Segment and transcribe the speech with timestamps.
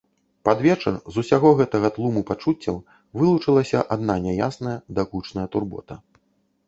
[0.47, 2.81] Пад вечар з усяго гэтага тлуму пачуццяў
[3.21, 6.03] вылучылася адна няясная, дакучная турбота.